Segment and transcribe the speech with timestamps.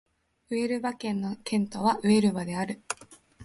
[0.49, 2.81] ウエルバ県の県都はウエルバである